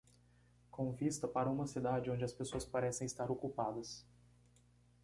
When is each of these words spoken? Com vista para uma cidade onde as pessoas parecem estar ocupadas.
Com 0.71 0.89
vista 0.93 1.27
para 1.27 1.47
uma 1.47 1.67
cidade 1.67 2.09
onde 2.09 2.23
as 2.25 2.33
pessoas 2.33 2.65
parecem 2.65 3.05
estar 3.05 3.29
ocupadas. 3.29 4.03